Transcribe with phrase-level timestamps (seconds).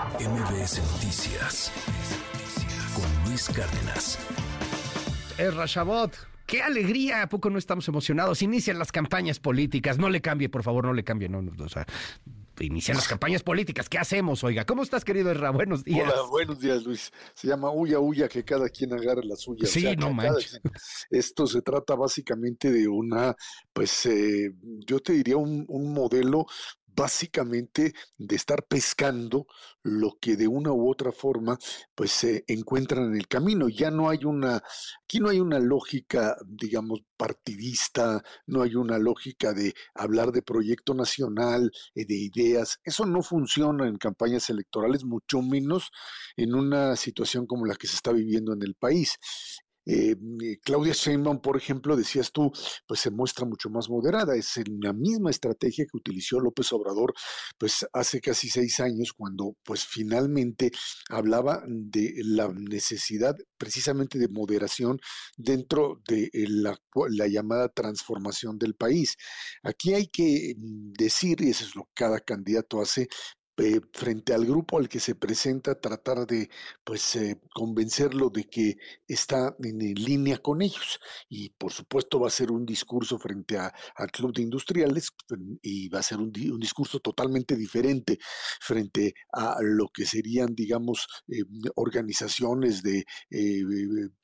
[0.00, 1.70] MBS Noticias
[2.94, 4.18] con Luis Cárdenas.
[5.36, 6.16] Es Rashabot.
[6.46, 7.20] ¡Qué alegría!
[7.20, 8.40] ¿A poco no estamos emocionados?
[8.40, 9.98] Inician las campañas políticas.
[9.98, 11.28] No le cambie, por favor, no le cambie.
[11.28, 11.86] No, o sea,
[12.60, 13.90] inician las campañas políticas.
[13.90, 14.64] ¿Qué hacemos, oiga?
[14.64, 15.50] ¿Cómo estás, querido Erra?
[15.50, 16.10] Buenos días.
[16.10, 17.12] Hola, buenos días, Luis.
[17.34, 19.66] Se llama huya, huya, que cada quien agarre la suya.
[19.66, 20.62] Sí, no manches.
[21.10, 23.36] Esto se trata básicamente de una,
[23.70, 26.46] pues, eh, yo te diría un, un modelo
[26.94, 29.46] básicamente de estar pescando
[29.82, 31.58] lo que de una u otra forma
[31.94, 33.68] pues se encuentran en el camino.
[33.68, 34.62] Ya no hay una,
[35.04, 40.94] aquí no hay una lógica, digamos, partidista, no hay una lógica de hablar de proyecto
[40.94, 42.78] nacional, eh, de ideas.
[42.84, 45.90] Eso no funciona en campañas electorales, mucho menos
[46.36, 49.18] en una situación como la que se está viviendo en el país.
[49.86, 52.52] Eh, eh, Claudia Sheinbaum, por ejemplo, decías tú,
[52.86, 54.36] pues se muestra mucho más moderada.
[54.36, 57.14] Es la misma estrategia que utilizó López Obrador,
[57.58, 60.70] pues hace casi seis años, cuando pues finalmente
[61.08, 64.98] hablaba de la necesidad precisamente de moderación
[65.36, 66.78] dentro de la,
[67.10, 69.16] la llamada transformación del país.
[69.62, 73.08] Aquí hay que mm, decir, y eso es lo que cada candidato hace,
[73.60, 76.48] eh, frente al grupo al que se presenta, tratar de
[76.82, 80.98] pues eh, convencerlo de que está en, línea con ellos.
[81.28, 85.10] Y por supuesto va a ser un discurso frente al Club de Industriales
[85.60, 88.18] y va a ser un, discurso totalmente diferente
[88.60, 91.42] frente a lo que serían, digamos, eh,
[91.74, 93.04] organizaciones de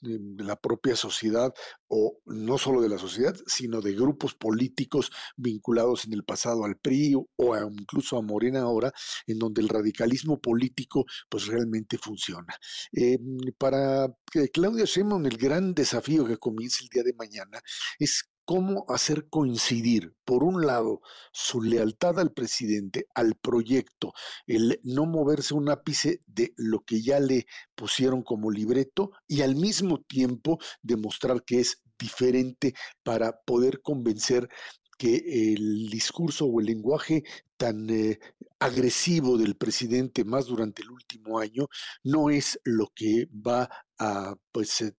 [0.00, 1.52] la propia sociedad
[1.88, 6.76] o no solo de la sociedad, sino de grupos políticos vinculados en el pasado al
[6.76, 8.92] PRI o incluso a Morena ahora,
[9.26, 12.54] en donde el radicalismo político pues realmente funciona.
[12.92, 13.18] Eh,
[13.56, 14.08] para
[14.52, 17.60] Claudia Sheinbaum el gran desafío que comienza el día de mañana
[17.98, 24.14] es cómo hacer coincidir, por un lado, su lealtad al presidente, al proyecto,
[24.46, 29.54] el no moverse un ápice de lo que ya le pusieron como libreto y al
[29.54, 34.48] mismo tiempo demostrar que es diferente para poder convencer
[34.96, 37.24] que el discurso o el lenguaje
[37.58, 38.18] tan eh,
[38.60, 41.68] agresivo del presidente más durante el último año
[42.02, 44.94] no es lo que va a pues eh,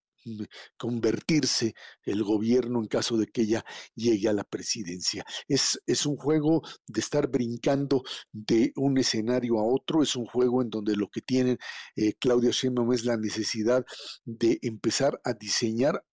[0.78, 3.66] convertirse el gobierno en caso de que ella
[3.96, 5.26] llegue a la presidencia.
[5.48, 10.62] Es, es un juego de estar brincando de un escenario a otro, es un juego
[10.62, 11.58] en donde lo que tienen
[11.96, 13.86] eh, Claudia Sheinbaum es la necesidad
[14.26, 16.04] de empezar a diseñar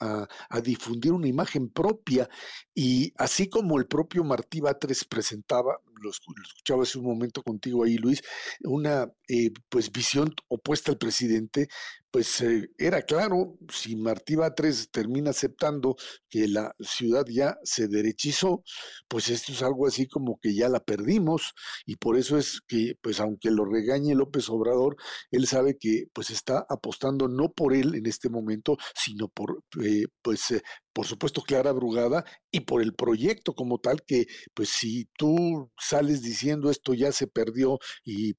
[0.00, 2.28] a, difundir una imagen propia
[2.74, 7.96] y así como el propio Martí Batres presentaba, lo, escuchaba hace un momento contigo ahí
[7.96, 8.22] Luis,
[8.62, 11.68] una eh, pues visión opuesta al presidente,
[12.10, 15.96] pues eh, era claro, si Martí Batres termina aceptando
[16.28, 18.64] que la ciudad ya se derechizó,
[19.08, 21.54] pues esto es algo así como que ya la perdimos
[21.86, 24.96] y por eso es que, pues aunque lo regañe López Obrador,
[25.30, 30.06] él sabe que pues está apostando no por él en este momento, sino por eh,
[30.22, 30.52] pues
[30.92, 36.22] por supuesto Clara Brugada y por el proyecto como tal que pues si tú sales
[36.22, 38.34] diciendo esto ya se perdió y,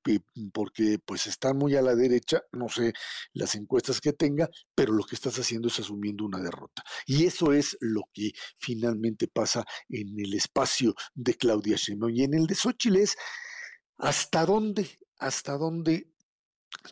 [0.53, 2.93] porque pues está muy a la derecha, no sé
[3.33, 6.83] las encuestas que tenga, pero lo que estás haciendo es asumiendo una derrota.
[7.05, 12.33] Y eso es lo que finalmente pasa en el espacio de Claudia Sheinbaum y en
[12.33, 13.15] el de Xochitl es
[13.97, 16.11] hasta dónde, hasta dónde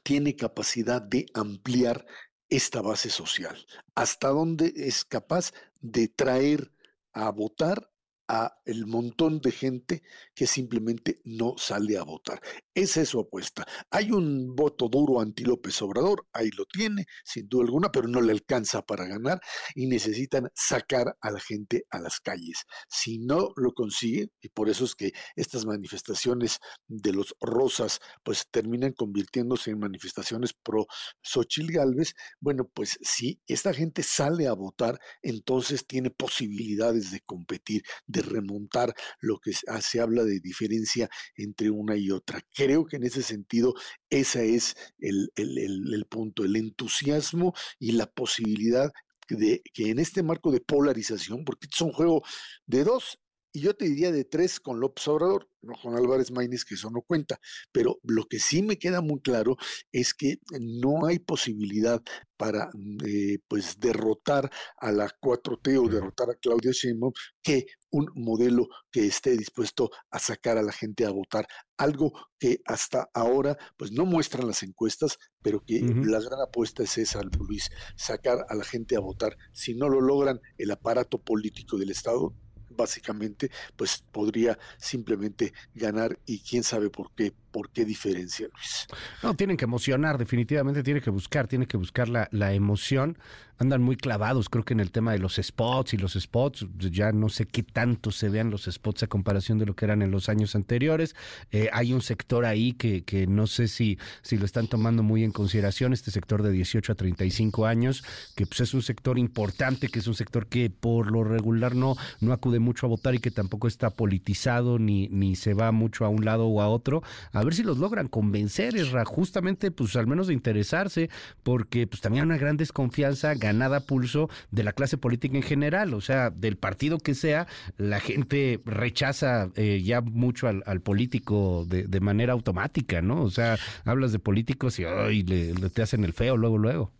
[0.03, 2.05] tiene capacidad de ampliar
[2.49, 3.65] esta base social,
[3.95, 6.71] hasta dónde es capaz de traer
[7.13, 7.91] a votar
[8.29, 10.03] a el montón de gente
[10.35, 12.39] que simplemente no sale a votar.
[12.75, 13.65] Esa es su apuesta.
[13.89, 18.21] Hay un voto duro anti López Obrador, ahí lo tiene, sin duda alguna, pero no
[18.21, 19.41] le alcanza para ganar
[19.73, 22.65] y necesitan sacar a la gente a las calles.
[22.87, 28.45] Si no lo consigue, y por eso es que estas manifestaciones de los rosas pues
[28.51, 30.85] terminan convirtiéndose en manifestaciones pro
[31.23, 37.81] Xochitl Galvez, bueno, pues si esta gente sale a votar, entonces tiene posibilidades de competir,
[38.05, 42.41] de remontar lo que se habla de diferencia entre una y otra.
[42.53, 43.73] Creo que en ese sentido
[44.09, 48.91] ese es el, el, punto, el entusiasmo y la posibilidad
[49.29, 52.23] de que en este marco de polarización, porque es un juego
[52.65, 53.19] de dos,
[53.51, 56.89] y yo te diría de tres con López Obrador, no con Álvarez Maínez, que eso
[56.89, 57.39] no cuenta,
[57.71, 59.57] pero lo que sí me queda muy claro
[59.91, 62.01] es que no hay posibilidad
[62.37, 62.69] para
[63.05, 67.11] eh, pues derrotar a la 4T o derrotar a Claudia Sheinbaum
[67.41, 71.47] que un modelo que esté dispuesto a sacar a la gente a votar,
[71.77, 76.97] algo que hasta ahora pues no muestran las encuestas, pero que la gran apuesta es
[76.97, 79.35] esa, Luis, sacar a la gente a votar.
[79.53, 82.35] Si no lo logran el aparato político del Estado,
[82.79, 88.87] básicamente, pues podría simplemente ganar y quién sabe por qué ¿por qué diferencia, Luis?
[89.23, 93.17] No, tienen que emocionar, definitivamente tiene que buscar, tiene que buscar la, la emoción.
[93.61, 97.11] Andan muy clavados, creo que en el tema de los spots y los spots, ya
[97.11, 100.11] no sé qué tanto se vean los spots a comparación de lo que eran en
[100.11, 101.13] los años anteriores.
[101.51, 105.25] Eh, hay un sector ahí que, que no sé si, si lo están tomando muy
[105.25, 108.05] en consideración, este sector de 18 a 35 años,
[108.37, 111.97] que pues es un sector importante, que es un sector que por lo regular no,
[112.21, 116.05] no acude mucho a votar y que tampoco está politizado ni, ni se va mucho
[116.05, 117.03] a un lado o a otro
[117.43, 121.09] ver si los logran convencer, Esra, justamente, pues al menos de interesarse,
[121.43, 125.43] porque pues también hay una gran desconfianza ganada a pulso de la clase política en
[125.43, 127.47] general, o sea, del partido que sea,
[127.77, 133.21] la gente rechaza eh, ya mucho al, político de, manera automática, ¿no?
[133.21, 136.98] O sea, hablas de políticos y le te hacen el feo luego, luego.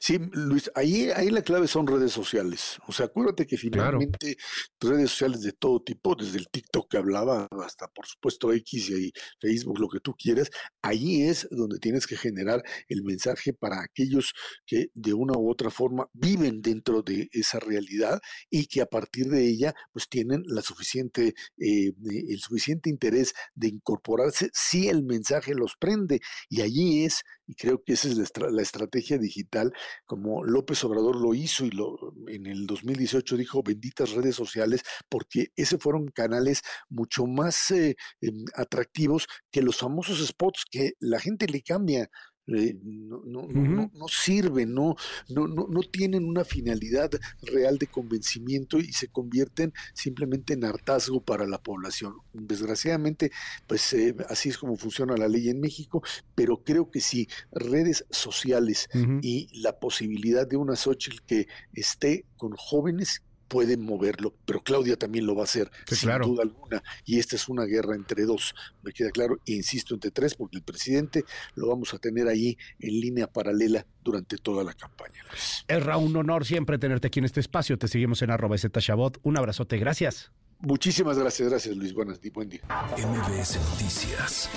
[0.00, 2.78] Sí, Luis, ahí, ahí la clave son redes sociales.
[2.86, 4.36] O sea, acuérdate que finalmente
[4.80, 9.12] redes sociales de todo tipo, desde el TikTok que hablaba hasta por supuesto X y
[9.40, 10.50] Facebook, lo que tú quieras,
[10.82, 14.32] ahí es donde tienes que generar el mensaje para aquellos
[14.66, 18.20] que de una u otra forma viven dentro de esa realidad
[18.50, 21.92] y que a partir de ella pues tienen la suficiente, eh,
[22.28, 26.20] el suficiente interés de incorporarse si el mensaje los prende.
[26.48, 29.72] Y allí es y creo que esa es la, estrategia digital,
[30.06, 35.48] como López Obrador lo hizo y lo, en el 2018 dijo benditas redes sociales, porque
[35.56, 41.46] ese fueron canales mucho más eh, em, atractivos que los famosos spots que la gente
[41.46, 42.08] le cambia
[42.48, 44.96] eh, no, no, no, no, sirven, no,
[45.28, 47.10] no, no, tienen una finalidad
[47.42, 52.16] real de convencimiento y se convierten simplemente en hartazgo para la población.
[52.32, 53.30] Desgraciadamente,
[53.68, 56.02] pues eh, así es como funciona la ley en México,
[56.34, 58.88] pero creo que si redes sociales
[59.22, 63.22] y la posibilidad de una Xochitl que esté con jóvenes
[63.52, 66.82] pueden moverlo, pero Claudia también lo va a hacer, sin duda alguna.
[67.04, 70.56] Y esta es una guerra entre dos, me queda claro, e insisto, entre tres, porque
[70.56, 75.22] el presidente lo vamos a tener ahí en línea paralela durante toda la campaña.
[75.68, 77.76] Es un honor siempre tenerte aquí en este espacio.
[77.76, 79.18] Te seguimos en arroba Shabot.
[79.22, 80.32] Un abrazote, gracias.
[80.60, 81.92] Muchísimas gracias, gracias Luis.
[81.92, 82.62] Buenas, buen día.
[82.96, 84.48] MBS Noticias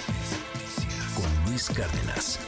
[1.15, 2.39] con Luis Cárdenas.